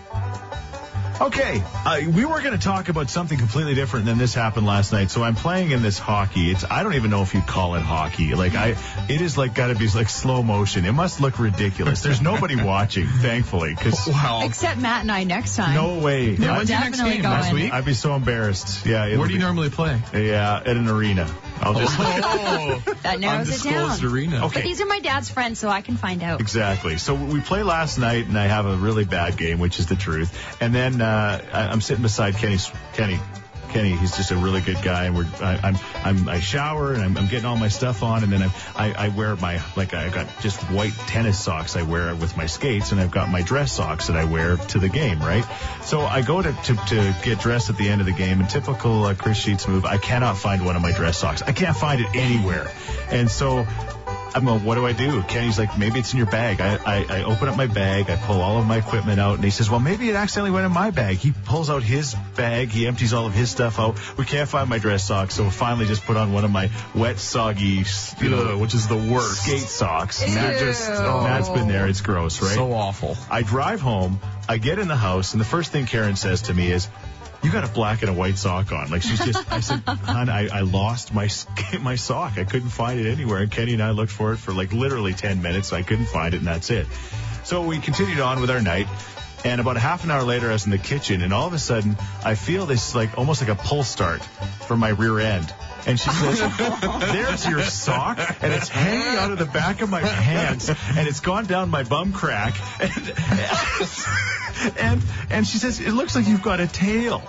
[1.21, 4.93] Okay, uh, we were going to talk about something completely different than this happened last
[4.93, 5.11] night.
[5.11, 6.51] So I'm playing in this hockey.
[6.53, 8.37] It's I don't even know if you call it hockey.
[8.37, 8.77] Like I,
[9.09, 10.85] it is like got to be like slow motion.
[10.85, 12.03] It must look ridiculous.
[12.05, 14.43] There's nobody watching, thankfully, because Wow.
[14.45, 15.75] Except Matt and I next time.
[15.75, 16.31] no way.
[16.31, 17.09] Yeah, I'd, when's your next game?
[17.11, 17.23] going.
[17.25, 17.73] Last week?
[17.73, 18.87] I'd be so embarrassed.
[18.87, 19.17] Yeah.
[19.17, 20.01] Where do you be- normally play?
[20.15, 21.29] Yeah, at an arena.
[21.61, 21.97] I'll just.
[21.99, 24.05] Oh, That narrows it down.
[24.05, 24.47] arena.
[24.47, 24.61] Okay.
[24.61, 26.41] But these are my dad's friends, so I can find out.
[26.41, 26.99] Exactly.
[26.99, 29.97] So we play last night, and I have a really bad game, which is the
[29.97, 30.61] truth.
[30.61, 32.59] And then uh, I'm sitting beside Kenny.
[32.95, 33.19] Kenny.
[33.69, 37.03] Kenny, he's just a really good guy, and we're I, I'm I'm I shower and
[37.03, 39.95] I'm, I'm getting all my stuff on, and then I, I I wear my like
[39.95, 43.43] I got just white tennis socks I wear with my skates, and I've got my
[43.43, 45.45] dress socks that I wear to the game, right?
[45.83, 48.49] So I go to to, to get dressed at the end of the game, and
[48.49, 51.43] typical uh, Chris Sheets move, I cannot find one of my dress socks.
[51.43, 52.71] I can't find it anywhere,
[53.11, 53.67] and so
[54.35, 55.23] I'm going, what do I do?
[55.23, 56.61] Kenny's like, maybe it's in your bag.
[56.61, 59.45] I, I, I open up my bag, I pull all of my equipment out, and
[59.45, 61.17] he says, well, maybe it accidentally went in my bag.
[61.17, 63.99] He pulls out his bag, he empties all of his stuff out.
[64.19, 66.71] We can't find my dress socks, so we finally just put on one of my
[66.95, 67.85] wet, soggy,
[68.21, 69.45] you know, which is the worst.
[69.45, 70.23] skate socks.
[70.35, 70.95] Matt just, Ew.
[70.95, 71.87] Matt's been there.
[71.87, 72.55] It's gross, right?
[72.55, 73.17] So awful.
[73.31, 76.55] I drive home, I get in the house, and the first thing Karen says to
[76.55, 76.89] me is,
[77.43, 78.91] you got a black and a white sock on.
[78.91, 81.29] Like she's just, I said, hon, I, I lost my,
[81.81, 82.39] my sock.
[82.39, 83.39] I couldn't find it anywhere.
[83.39, 85.73] And Kenny and I looked for it for like literally 10 minutes.
[85.73, 86.87] I couldn't find it and that's it.
[87.45, 88.87] So we continued on with our night.
[89.45, 91.59] And about half an hour later, I was in the kitchen and all of a
[91.59, 95.53] sudden I feel this like almost like a pull start from my rear end.
[95.87, 96.41] And she says,
[97.13, 101.21] there's your sock and it's hanging out of the back of my pants and it's
[101.21, 102.55] gone down my bum crack.
[102.81, 107.23] And, and, and she says, it looks like you've got a tail.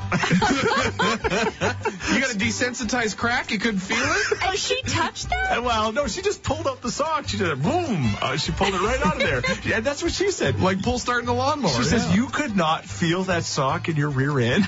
[2.10, 3.52] You got a desensitized crack?
[3.52, 4.44] You couldn't feel it?
[4.44, 5.52] And she touched that?
[5.58, 7.28] And, well, no, she just pulled out the sock.
[7.28, 8.16] She did it, boom.
[8.22, 9.44] Uh, she pulled it right out of there.
[9.64, 10.60] Yeah, that's what she said.
[10.60, 11.72] Like pull starting the lawnmower.
[11.72, 12.16] She says yeah.
[12.16, 14.66] you could not feel that sock in your rear end.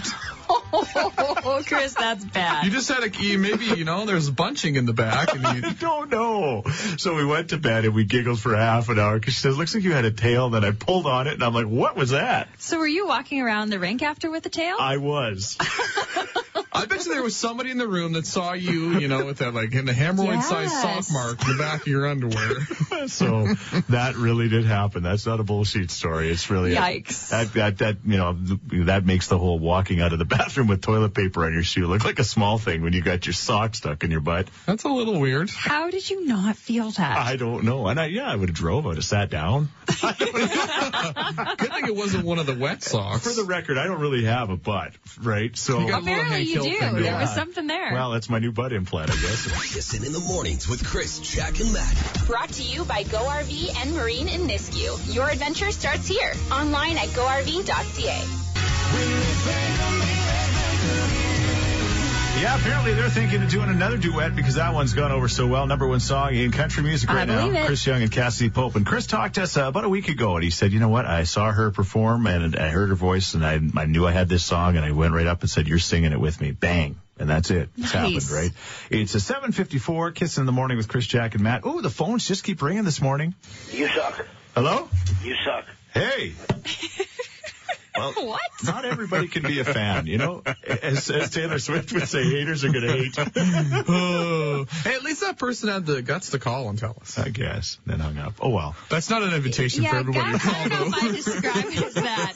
[0.74, 2.66] Oh, Chris, that's bad.
[2.66, 5.56] You just had a you maybe you know there's bunching in the back and I
[5.56, 6.64] you, don't know.
[6.98, 9.58] So we went to bed and we giggled for half an hour because she says,
[9.58, 11.68] "Looks like you had a tail." And Then I pulled on it and I'm like,
[11.68, 14.78] "What was that?" So were you walking around the rink after with a tail?
[14.80, 15.58] I was.
[16.74, 19.40] I bet you there was somebody in the room that saw you, you know, with
[19.40, 21.08] that like in the hemorrhoid-sized Yes.
[21.08, 22.60] sock mark in the back of your underwear.
[23.08, 23.48] so
[23.90, 25.04] that really did happen.
[25.04, 26.30] That's not a bullshit story.
[26.30, 27.30] It's really Yikes.
[27.30, 28.38] that that that you know
[28.86, 31.88] that makes the whole walking out of the bathroom with toilet paper on your shoe
[31.88, 34.48] look like a small thing when you got your sock stuck in your butt.
[34.66, 35.50] That's a little weird.
[35.50, 37.18] How did you not feel that?
[37.18, 37.88] I don't know.
[37.88, 38.86] And I yeah, I would have drove.
[38.86, 39.68] I would have sat down.
[39.88, 43.28] Good thing it wasn't one of the wet socks.
[43.28, 45.56] For the record, I don't really have a butt, right?
[45.58, 46.80] So You got- Apparently Hank you do.
[46.80, 47.94] thing There going was something there.
[47.94, 49.74] well, that's my new butt implant, I guess.
[49.74, 52.26] Kissin' in the mornings with Chris, Jack, and Matt.
[52.28, 55.14] Brought to you by Go RV and Marine in Nisku.
[55.14, 56.34] Your adventure starts here.
[56.52, 58.22] Online at GoRV.ca.
[62.42, 65.68] Yeah, apparently they're thinking of doing another duet because that one's gone over so well.
[65.68, 67.46] Number one song in country music I right now.
[67.46, 67.68] believe it.
[67.68, 68.76] Chris Young and Cassadee Pope.
[68.76, 70.90] And Chris talked to us uh, about a week ago and he said, you know
[70.90, 71.06] what?
[71.06, 74.28] I saw her perform and I heard her voice and I, I knew I had
[74.28, 76.50] this song and I went right up and said, you're singing it with me.
[76.52, 77.00] Bang.
[77.20, 77.70] And that's it.
[77.78, 78.50] It's happened, right?
[78.90, 81.62] It's a 754 Kiss in the morning with Chris, Jack, and Matt.
[81.64, 83.36] Oh, the phones just keep ringing this morning.
[83.72, 84.26] You suck.
[84.56, 84.90] Hello?
[85.24, 85.66] You suck.
[85.94, 86.34] Hey.
[88.02, 88.42] Well, What?
[88.64, 90.44] Not everybody can be a fan, you know.
[90.66, 93.16] As, as Taylor Swift would say, haters are going to hate.
[93.88, 94.66] Oh.
[94.84, 97.20] Hey, at least that person had the guts to call and tell us.
[97.20, 97.78] I guess.
[97.86, 98.34] Then hung up.
[98.42, 98.76] Oh well.
[98.90, 100.98] That's not an invitation for yeah, everybody guys, to I call, don't know though.
[100.98, 102.36] if I describe it as that.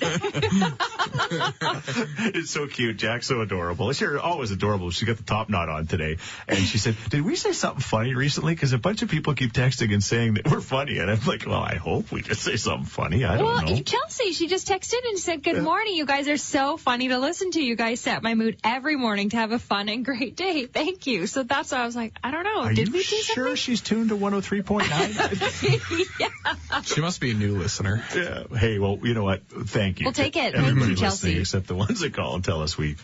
[2.35, 2.97] it's so cute.
[2.97, 3.91] Jack's so adorable.
[3.93, 4.91] She's always adorable.
[4.91, 8.13] She got the top knot on today, and she said, "Did we say something funny
[8.15, 8.53] recently?
[8.53, 11.45] Because a bunch of people keep texting and saying that we're funny." And I'm like,
[11.45, 13.23] "Well, I hope we just say something funny.
[13.25, 15.95] I don't well, know." Well, Chelsea, she just texted and said, "Good morning.
[15.95, 17.61] You guys are so funny to listen to.
[17.61, 20.65] You guys set my mood every morning to have a fun and great day.
[20.73, 22.61] Thank you." So that's why I was like, I don't know.
[22.61, 23.55] Are Did you we do sure something?
[23.55, 26.19] she's tuned to 103.9?
[26.71, 26.81] yeah.
[26.83, 28.03] She must be a new listener.
[28.15, 28.43] yeah.
[28.57, 29.43] Hey, well, you know what?
[29.47, 30.05] Thank you.
[30.05, 30.53] We'll take to it.
[30.53, 31.27] Thank Everybody you, Chelsea.
[31.27, 32.95] listening, except the ones that call and tell us we,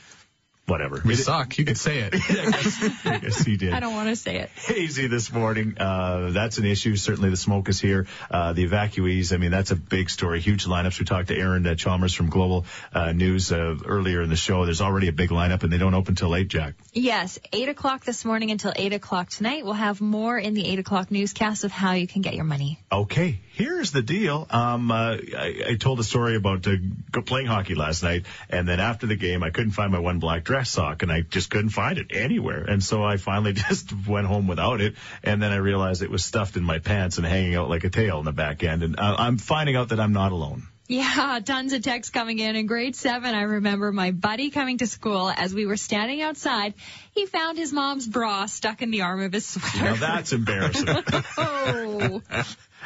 [0.67, 1.01] whatever.
[1.03, 1.57] We It- suck.
[1.57, 2.13] You can say it.
[2.15, 2.17] I
[2.51, 3.73] guess, I guess he did.
[3.73, 4.49] I don't want to say it.
[4.55, 5.75] hazy this morning.
[5.77, 6.95] Uh, that's an issue.
[6.95, 8.07] Certainly the smoke is here.
[8.29, 10.39] Uh, the evacuees, I mean, that's a big story.
[10.39, 10.99] Huge lineups.
[10.99, 14.65] We talked to Erin uh, Chalmers from Global uh, News uh, earlier in the show.
[14.65, 16.75] There's already a big lineup and they don't open till late, Jack.
[16.93, 19.63] Yes, 8 o'clock this morning until 8 o'clock tonight.
[19.65, 22.79] We'll have more in the 8 o'clock newscast of how you can get your money.
[22.91, 24.47] Okay, here's the deal.
[24.49, 28.79] Um, uh, I, I told a story about uh, playing hockey last night, and then
[28.79, 31.69] after the game, I couldn't find my one black dress sock, and I just couldn't
[31.69, 32.63] find it anywhere.
[32.63, 36.25] And so I finally just went home without it, and then I realized it was
[36.25, 38.83] stuffed in my pants and hanging out like a tail in the back end.
[38.83, 40.67] And uh, I'm finding out that I'm not alone.
[40.91, 42.55] Yeah, tons of texts coming in.
[42.55, 46.73] In grade seven, I remember my buddy coming to school as we were standing outside.
[47.13, 49.85] He found his mom's bra stuck in the arm of his sweater.
[49.85, 50.87] Now that's embarrassing.
[51.37, 52.21] oh,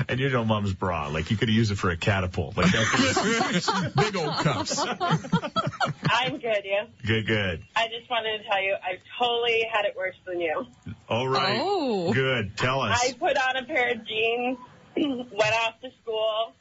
[0.10, 2.58] and you know mom's bra, like you could use it for a catapult.
[2.58, 3.94] Like that.
[3.96, 4.80] Big old cups.
[6.10, 6.86] I'm good, yeah.
[7.06, 7.64] good, good.
[7.76, 10.66] I just wanted to tell you, I totally had it worse than you.
[11.08, 11.60] All right.
[11.62, 12.14] Oh.
[12.14, 12.58] Good.
[12.58, 13.00] Tell us.
[13.02, 14.58] I put on a pair of jeans,
[14.96, 16.54] went off to school.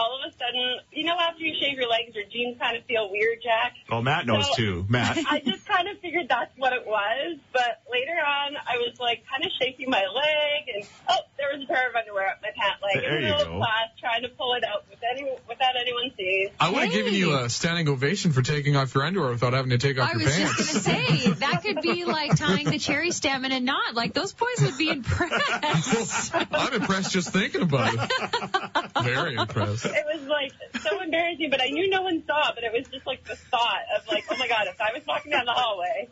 [0.00, 2.84] All of a sudden, you know, after you shave your legs, your jeans kind of
[2.86, 3.74] feel weird, Jack.
[3.90, 4.86] oh, Matt knows So- too.
[4.88, 5.18] Matt.
[5.30, 9.24] I just kind of figured that's what it was, but later on, I was like
[9.30, 12.48] kind of shaking my leg, and oh, there was a pair of underwear up my
[12.56, 13.50] pant leg There in the you go.
[13.52, 16.48] of class, trying to pull it out with any, without anyone seeing.
[16.58, 19.70] I would have given you a standing ovation for taking off your underwear without having
[19.70, 20.34] to take off your bands.
[20.34, 20.72] I your was pants.
[20.72, 23.94] just gonna say that could be like tying the cherry stem in a knot.
[23.94, 26.32] Like those boys would be impressed.
[26.34, 29.02] I'm impressed just thinking about it.
[29.02, 29.86] Very impressed.
[29.94, 32.52] It was like so embarrassing, but I knew no one saw.
[32.54, 35.06] But it was just like the thought of like, oh my god, if I was
[35.06, 36.08] walking down the hallway,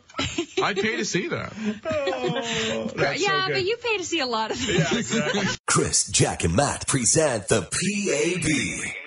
[0.61, 1.53] I'd pay to see that.
[1.85, 3.13] Oh.
[3.17, 5.59] yeah, but you pay to see a lot of things.
[5.65, 8.43] Chris, Jack, and Matt present the PAB,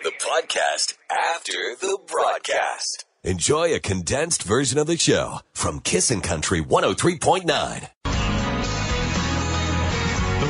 [0.04, 3.04] the podcast after the broadcast.
[3.24, 8.11] Enjoy a condensed version of the show from Kissin' Country 103.9.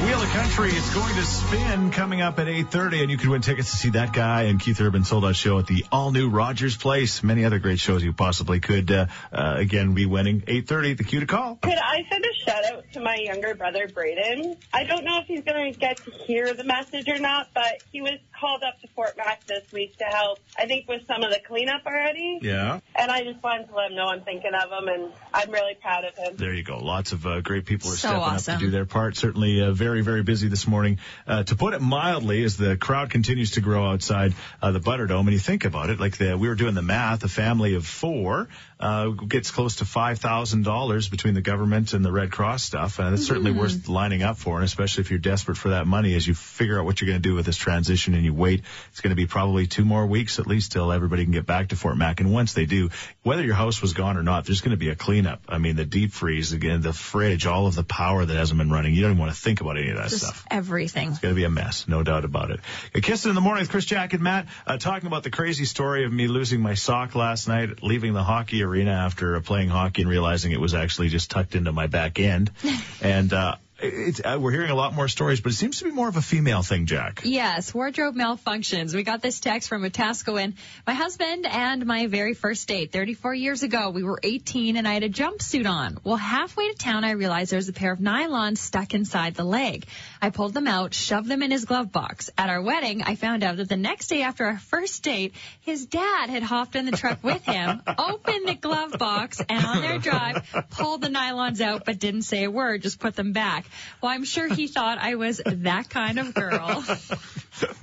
[0.03, 3.41] Wheel of Country is going to spin coming up at 8.30, and you can win
[3.41, 6.77] tickets to see that guy and Keith Urban sold out show at the all-new Rogers
[6.77, 7.23] Place.
[7.23, 10.41] Many other great shows you possibly could, uh, uh, again, be winning.
[10.41, 11.55] 8.30, the cue to call.
[11.63, 14.57] could I send a shout out to my younger brother Braden?
[14.73, 17.85] I don't know if he's going to get to hear the message or not, but
[17.93, 20.41] he was called up to Fort Mac this week to help.
[20.59, 22.41] I think with some of the cleanup already.
[22.43, 22.81] Yeah.
[22.97, 25.75] And I just wanted to let him know I'm thinking of him, and I'm really
[25.81, 26.37] proud of him.
[26.37, 26.79] There you go.
[26.79, 28.55] Lots of uh, great people are So stepping awesome.
[28.55, 29.17] up to do their part.
[29.17, 30.99] Certainly uh, very, very busy this morning.
[31.25, 35.21] Uh, to put it mildly, as the crowd continues to grow outside uh, the Butterdome,
[35.21, 37.87] and you think about it, like the, we were doing the math, a family of
[37.87, 38.49] four
[38.81, 42.99] uh, gets close to $5,000 between the government and the Red Cross stuff.
[42.99, 46.17] And it's certainly worth lining up for, and especially if you're desperate for that money
[46.17, 48.32] as you figure out what you're going to do with this transition and you you
[48.37, 48.63] wait.
[48.91, 51.69] It's going to be probably two more weeks at least till everybody can get back
[51.69, 52.21] to Fort Mac.
[52.21, 52.91] And once they do,
[53.23, 55.43] whether your house was gone or not, there's going to be a cleanup.
[55.49, 58.71] I mean, the deep freeze again, the fridge, all of the power that hasn't been
[58.71, 58.95] running.
[58.95, 60.45] You don't even want to think about any of that Just stuff.
[60.51, 61.11] everything.
[61.11, 62.61] It's going to be a mess, no doubt about it.
[62.95, 65.65] A Kiss in the morning with Chris Jack and Matt, uh, talking about the crazy
[65.65, 70.03] story of me losing my sock last night, leaving the hockey arena after playing hockey
[70.03, 72.51] and realizing it was actually just tucked into my back end.
[73.03, 76.09] and, uh, uh, we're hearing a lot more stories, but it seems to be more
[76.09, 77.23] of a female thing, Jack.
[77.25, 78.95] Yes, wardrobe malfunctions.
[78.95, 80.55] We got this text from Atascoan.
[80.87, 84.95] My husband and my very first date, 34 years ago, we were 18 and I
[84.95, 85.99] had a jumpsuit on.
[86.05, 89.45] Well, halfway to town, I realized there was a pair of nylons stuck inside the
[89.45, 89.87] leg.
[90.23, 92.31] I pulled them out, shoved them in his glove box.
[92.39, 95.85] At our wedding, I found out that the next day after our first date, his
[95.87, 99.99] dad had hopped in the truck with him, opened the glove box, and on their
[99.99, 103.67] drive, pulled the nylons out, but didn't say a word, just put them back.
[104.01, 106.85] Well, I'm sure he thought I was that kind of girl.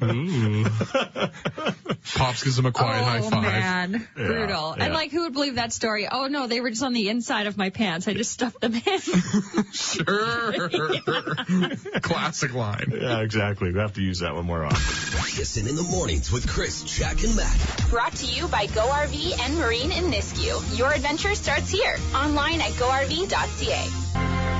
[0.03, 0.65] Ooh.
[0.79, 1.31] Mm.
[2.15, 3.43] Pops gives him a quiet oh high five.
[3.43, 4.75] man, Yeah, brutal.
[4.77, 4.83] yeah.
[4.85, 6.07] And like, who would believe that story?
[6.11, 8.07] Oh no, they were just on the inside of my pants.
[8.07, 8.81] I just stuffed them in.
[9.71, 10.69] Sure.
[12.01, 12.91] Classic line.
[12.91, 13.71] Yeah, exactly.
[13.71, 14.77] We have to use that one more often.
[15.35, 17.85] Kissin' in the mornings with Chris, Jack, and Matt.
[17.89, 20.77] Brought to you by Go RV and Marine in Nisku.
[20.77, 21.95] Your adventure starts here.
[22.13, 24.09] Online at GoRV.ca.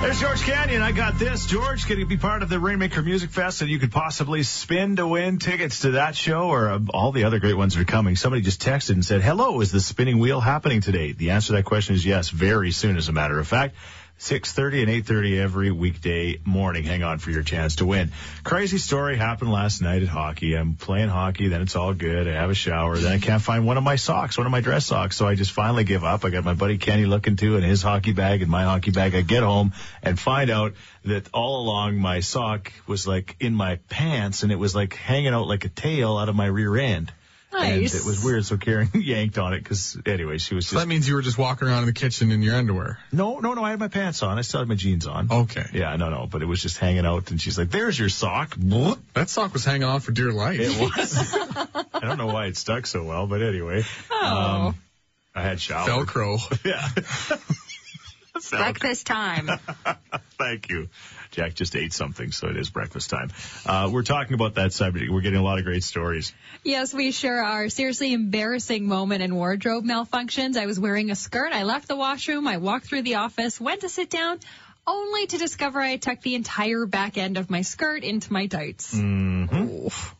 [0.01, 0.81] There's George Canyon.
[0.81, 1.45] I got this.
[1.45, 4.95] George, can you be part of the Rainmaker Music Fest and you could possibly spin
[4.95, 7.85] to win tickets to that show or uh, all the other great ones that are
[7.85, 8.15] coming?
[8.15, 11.11] Somebody just texted and said, hello, is the spinning wheel happening today?
[11.11, 13.75] The answer to that question is yes, very soon, as a matter of fact.
[14.19, 16.83] 6.30 and 8.30 every weekday morning.
[16.83, 18.11] Hang on for your chance to win.
[18.43, 20.55] Crazy story happened last night at hockey.
[20.55, 22.27] I'm playing hockey, then it's all good.
[22.27, 24.59] I have a shower, then I can't find one of my socks, one of my
[24.59, 25.15] dress socks.
[25.15, 26.25] So I just finally give up.
[26.25, 29.15] I got my buddy Kenny looking too in his hockey bag and my hockey bag.
[29.15, 29.71] I get home
[30.03, 30.73] and find out
[31.05, 35.33] that all along my sock was like in my pants and it was like hanging
[35.33, 37.13] out like a tail out of my rear end.
[37.51, 37.93] Nice.
[37.93, 38.45] And it was weird.
[38.45, 41.21] So Karen yanked on it because anyway, she was So just, that means you were
[41.23, 42.99] just walking around in the kitchen in your underwear.
[43.11, 44.37] no, no, no, I had my pants on.
[44.37, 45.29] I still had my jeans on.
[45.31, 45.65] Okay.
[45.73, 48.55] Yeah, no, no, but it was just hanging out, and she's like, "There's your sock."
[48.55, 48.95] Blah.
[49.15, 50.59] That sock was hanging on for dear life.
[50.59, 51.17] It was.
[51.93, 54.75] I don't know why it stuck so well, but anyway, Oh, um,
[55.33, 56.07] I had showered.
[56.07, 56.37] Velcro.
[56.65, 56.87] Yeah.
[58.51, 59.49] breakfast time.
[60.37, 60.89] Thank you.
[61.31, 63.31] Jack just ate something, so it is breakfast time.
[63.65, 65.11] Uh, we're talking about that subject.
[65.11, 66.33] We're getting a lot of great stories.
[66.63, 67.69] Yes, we sure are.
[67.69, 70.57] Seriously embarrassing moment in wardrobe malfunctions.
[70.57, 71.53] I was wearing a skirt.
[71.53, 72.47] I left the washroom.
[72.47, 74.39] I walked through the office, went to sit down,
[74.87, 78.47] only to discover I had tucked the entire back end of my skirt into my
[78.47, 78.95] tights.
[78.95, 80.13] Mm.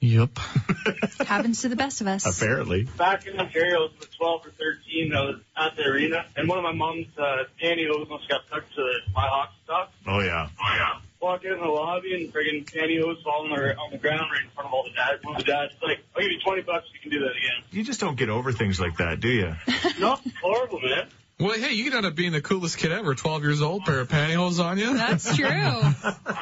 [0.00, 0.38] Yep.
[1.26, 2.24] Happens to the best of us.
[2.24, 2.84] Apparently.
[2.84, 5.12] Back in Ontario, I was 12 or 13.
[5.12, 8.64] I was at the arena, and one of my mom's uh, pantyhose must got stuck
[8.76, 9.90] to my hockey stuff.
[10.06, 10.48] Oh yeah.
[10.60, 11.00] Oh, yeah.
[11.20, 14.50] Walk in the lobby and friggin' pantyhose falling on the, on the ground right in
[14.50, 15.24] front of all the dads.
[15.24, 17.32] One of the dads like, I'll give you 20 bucks if you can do that
[17.32, 17.64] again.
[17.72, 19.54] You just don't get over things like that, do you?
[19.98, 21.08] no, horrible, man.
[21.40, 23.14] Well, hey, you could end up being the coolest kid ever.
[23.14, 24.96] 12 years old, pair of pantyhose on you.
[24.96, 25.46] That's true.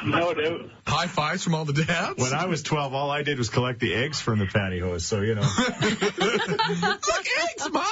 [0.05, 0.69] No doubt.
[0.85, 2.17] High fives from all the dads.
[2.21, 5.21] When I was 12, all I did was collect the eggs from the pantyhose, so
[5.21, 5.41] you know.
[5.81, 7.83] Look, eggs, mom.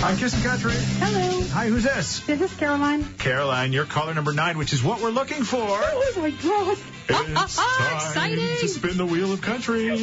[0.00, 0.72] Hi, Kissin' Country.
[0.74, 1.42] Hello.
[1.52, 2.20] Hi, who's this?
[2.20, 3.04] This is Caroline.
[3.18, 5.60] Caroline, you're caller number nine, which is what we're looking for.
[5.60, 6.78] Oh my god.
[7.10, 8.38] It's time Exciting.
[8.58, 9.86] to spin the wheel of country.
[9.86, 9.96] You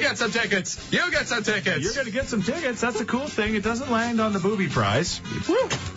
[0.00, 0.92] get some tickets.
[0.92, 1.82] You get some tickets.
[1.82, 2.80] You're going to get some tickets.
[2.80, 3.54] That's a cool thing.
[3.54, 5.20] It doesn't land on the booby prize.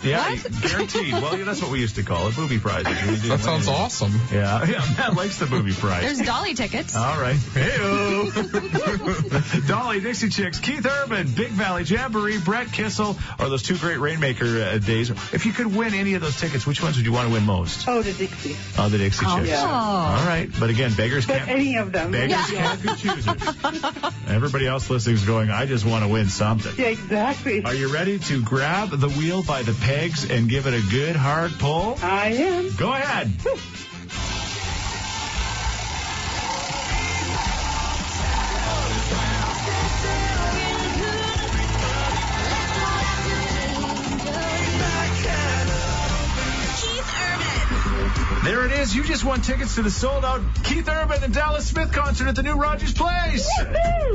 [0.02, 1.12] Yeah, guaranteed.
[1.14, 2.84] Well, yeah, that's what we used to call it, booby prize.
[2.84, 4.12] that sounds awesome.
[4.32, 4.84] Yeah, yeah.
[4.96, 6.02] Matt likes the booby prize.
[6.02, 6.94] There's dolly tickets.
[6.96, 7.36] All right.
[7.36, 8.30] Hey-o.
[9.66, 14.44] Dolly, Dixie Chicks, Keith Urban, Big Valley Jamboree, Brett Kissel are those two great Rainmaker
[14.44, 15.10] uh, days.
[15.10, 17.44] If you could win any of those tickets, which ones would you want to win
[17.44, 17.86] most?
[17.88, 18.56] Oh, the Dixie.
[18.78, 19.48] Oh, the Dixie Chicks.
[19.48, 19.64] yeah.
[20.04, 20.48] All right.
[20.58, 21.50] But again, beggars But can't.
[21.50, 22.10] any of them.
[22.12, 22.76] Beggars Yeah.
[22.76, 23.26] can't be choosers.
[24.28, 26.72] Everybody else listening is going, I just want to win something.
[26.76, 27.64] Yeah, exactly.
[27.64, 31.16] Are you ready to grab the wheel by the pegs and give it a good
[31.16, 31.98] hard pull?
[32.02, 32.74] I am.
[32.76, 33.30] Go ahead.
[48.64, 48.94] It is.
[48.94, 52.36] You just won tickets to the sold out Keith Urban and Dallas Smith concert at
[52.36, 53.48] the new Rogers Place.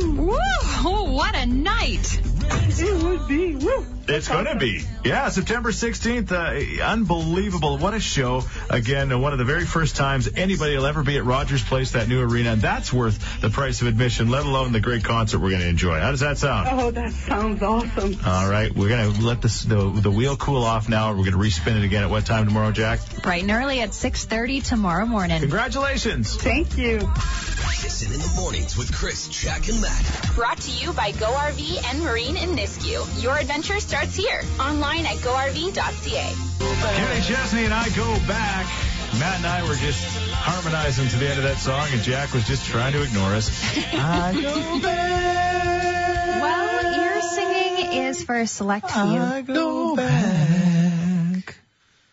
[0.01, 0.37] Woo!
[0.81, 2.21] Oh, what a night.
[2.51, 3.55] It would be.
[3.55, 3.85] Woo.
[4.07, 4.81] It's going to be.
[5.03, 6.31] Yeah, September 16th.
[6.31, 7.77] Uh, unbelievable.
[7.77, 8.43] What a show.
[8.69, 11.91] Again, uh, one of the very first times anybody will ever be at Rogers Place,
[11.91, 12.53] that new arena.
[12.53, 15.67] And that's worth the price of admission, let alone the great concert we're going to
[15.67, 15.99] enjoy.
[15.99, 16.69] How does that sound?
[16.71, 18.17] Oh, that sounds awesome.
[18.25, 18.73] All right.
[18.73, 21.09] We're going to let this, the, the wheel cool off now.
[21.09, 22.99] We're going to respin it again at what time tomorrow, Jack?
[23.21, 25.41] Bright and early at 6.30 tomorrow morning.
[25.41, 26.35] Congratulations.
[26.35, 26.99] Thank you.
[27.69, 30.31] Listen in the mornings with Chris, Jack, and Matt.
[30.33, 33.23] Brought to you by Go RV and Marine in Nisku.
[33.23, 34.41] Your adventure starts here.
[34.59, 36.35] Online at GoRV.ca.
[36.59, 38.65] Kenny Chesney and I go back.
[39.19, 42.45] Matt and I were just harmonizing to the end of that song, and Jack was
[42.47, 43.49] just trying to ignore us.
[43.93, 46.41] I go back.
[46.41, 49.01] Well, your singing is for a select few.
[49.01, 50.88] I go back.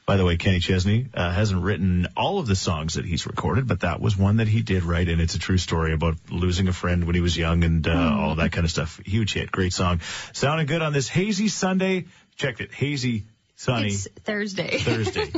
[0.07, 3.66] By the way, Kenny Chesney uh, hasn't written all of the songs that he's recorded,
[3.66, 6.69] but that was one that he did write, and it's a true story about losing
[6.69, 9.01] a friend when he was young and uh, all that kind of stuff.
[9.05, 10.01] Huge hit, great song.
[10.33, 12.05] Sounding good on this hazy Sunday.
[12.37, 13.25] Checked it, hazy,
[13.57, 13.88] sunny.
[13.88, 14.79] It's Thursday.
[14.79, 15.23] Thursday.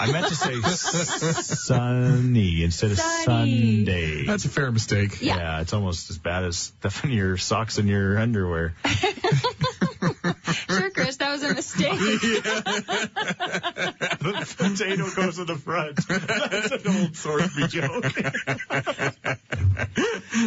[0.00, 3.84] I meant to say sunny instead of Sunny.
[3.84, 4.24] Sunday.
[4.24, 5.20] That's a fair mistake.
[5.20, 5.60] Yeah.
[5.60, 8.72] it's almost as bad as stuffing your socks in your underwear.
[10.68, 11.98] sure, Chris, that was a mistake.
[11.98, 12.22] the
[14.58, 15.96] potato goes in the front.
[16.08, 18.04] That's an old Thorsby joke.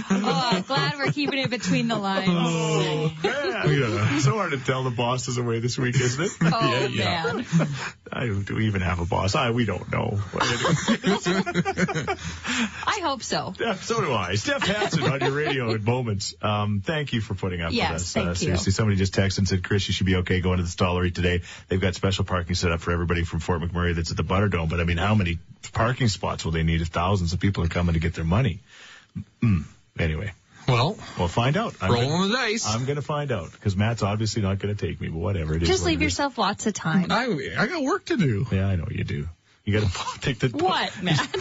[0.09, 2.29] oh, glad we're keeping it between the lines.
[2.31, 4.19] Oh, man.
[4.21, 6.31] So hard to tell the bosses away this week, isn't it?
[6.41, 7.45] Oh, man.
[8.11, 9.35] I, do we even have a boss?
[9.35, 10.19] I, we don't know.
[12.85, 13.53] I hope so.
[13.59, 14.35] Yeah, so do I.
[14.35, 16.33] Steph Hansen on your radio at moments.
[16.41, 18.13] Um, thank you for putting up Yes, with us.
[18.13, 18.35] thank uh, you.
[18.35, 21.13] Seriously, somebody just texted and said, Chris, you should be okay going to the Stollery
[21.13, 21.41] today.
[21.67, 24.69] They've got special parking set up for everybody from Fort McMurray that's at the Butterdome.
[24.69, 25.39] But I mean, how many
[25.73, 28.61] parking spots will they need if thousands of people are coming to get their money?
[29.43, 29.63] Mm.
[29.99, 30.31] Anyway,
[30.67, 31.75] Well, we'll find out.
[31.81, 32.65] I'm rolling gonna, the dice.
[32.67, 35.55] I'm going to find out because Matt's obviously not going to take me, but whatever.
[35.55, 36.13] It is Just what leave it is.
[36.13, 37.11] yourself lots of time.
[37.11, 37.25] I,
[37.57, 38.45] I got work to do.
[38.51, 39.27] Yeah, I know you do.
[39.67, 41.35] You got to pick the What, Matt?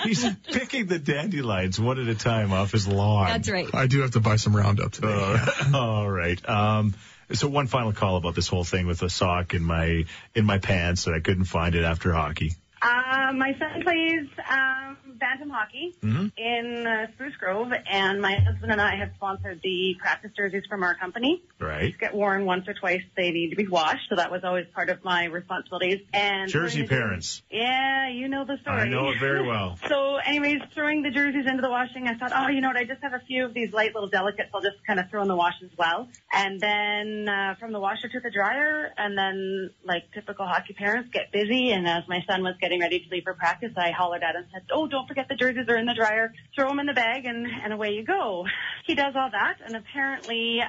[0.04, 3.26] He's picking the dandelions one at a time off his lawn.
[3.26, 3.66] That's right.
[3.74, 5.08] I do have to buy some Roundup today.
[5.10, 6.48] Uh, all right.
[6.48, 6.94] Um,
[7.32, 10.04] so one final call about this whole thing with the sock in my
[10.36, 12.52] in my pants that I couldn't find it after hockey.
[12.80, 16.32] Uh, my son plays um, bantam hockey Mhm.
[16.36, 20.82] in uh, Spruce Grove, and my husband and I have sponsored the practice jerseys from
[20.82, 21.42] our company.
[21.58, 21.96] Right.
[21.98, 24.88] Get worn once or twice; they need to be washed, so that was always part
[24.90, 26.00] of my responsibilities.
[26.12, 27.42] And Jersey parents.
[27.50, 28.80] Yeah, you know the story.
[28.82, 29.78] I know it very well.
[29.90, 32.76] So, anyways, throwing the jerseys into the washing, I thought, oh, you know what?
[32.76, 34.50] I just have a few of these light little delicates.
[34.54, 36.08] I'll just kind of throw in the wash as well.
[36.32, 41.10] And then uh, from the washer to the dryer, and then like typical hockey parents,
[41.12, 41.72] get busy.
[41.72, 44.42] And as my son was getting ready to leave for practice, I hollered at him
[44.42, 46.32] and said, oh, don't forget the jerseys are in the dryer.
[46.54, 48.46] Throw them in the bag, and and away you go.
[48.86, 50.68] He does all that, and apparently, uh,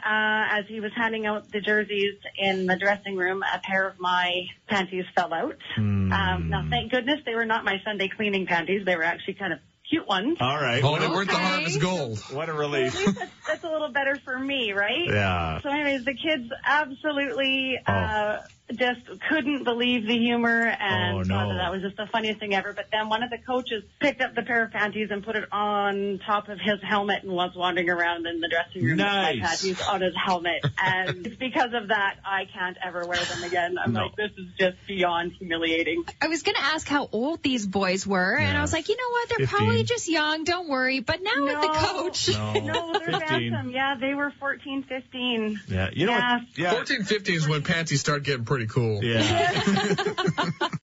[0.60, 4.32] as he was handing out the jerseys in the dressing room, a pair of my
[4.68, 5.56] panties fell out.
[5.76, 6.12] Hmm.
[6.12, 8.84] Um, now, thank goodness they were not my Sunday cleaning panties.
[8.86, 10.38] They were actually kind of cute ones.
[10.42, 10.82] All right.
[10.84, 11.44] Oh, What they a, weren't the Okay.
[11.46, 12.20] harvest gold.
[12.32, 12.96] what a At relief.
[12.98, 15.06] least that's, that's a little better for me, right?
[15.08, 15.60] Yeah.
[15.62, 17.92] So, anyways, the kids absolutely Oh.
[17.94, 18.42] uh,
[18.78, 22.54] just couldn't believe the humor and Oh, thought that that was just the funniest thing
[22.54, 22.74] ever.
[22.74, 25.46] But then one of the coaches picked up the pair of panties and put it
[25.52, 29.38] on top of his helmet and was wandering around in the dressing room with my
[29.42, 30.66] panties on his helmet.
[30.82, 33.78] And it's because of that I can't ever wear them again.
[33.84, 34.04] I'm No.
[34.06, 36.04] like, this is just beyond humiliating.
[36.22, 38.96] I was going to ask how old these boys were, and I was like, you
[38.96, 39.30] know what?
[39.30, 39.58] They're 15.
[39.58, 40.44] probably just young.
[40.44, 41.00] Don't worry.
[41.00, 42.54] But now with the coach, No.
[42.72, 43.52] No, they're 15.
[43.52, 43.72] bantam.
[43.72, 45.60] Yeah, they were 14, 15.
[45.68, 45.90] Yeah.
[45.94, 46.38] You know Yeah.
[46.38, 46.58] what?
[46.58, 46.72] Yeah.
[46.72, 49.04] 14, 15 is when panties start getting pretty cool.
[49.04, 50.52] Yeah.